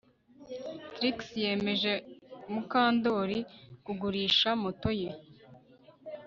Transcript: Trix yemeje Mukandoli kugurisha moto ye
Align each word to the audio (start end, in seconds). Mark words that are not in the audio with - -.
Trix 0.95 1.17
yemeje 1.43 1.91
Mukandoli 2.51 3.39
kugurisha 3.85 4.49
moto 4.63 4.89
ye 5.01 5.11